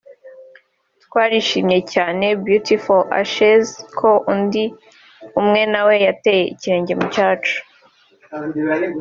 [1.03, 3.65] Twarishimye cyane (Beauty For Ashes)
[3.99, 4.63] ko undi
[5.39, 7.55] umwe nawe yateye ikirenge mu cyacu